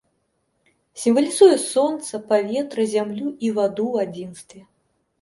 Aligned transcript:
Сімвалізуе 1.01 1.59
сонца, 1.73 2.23
паветра, 2.33 2.89
зямлю 2.97 3.27
і 3.47 3.55
ваду 3.61 3.89
ў 3.93 4.09
адзінстве. 4.09 4.61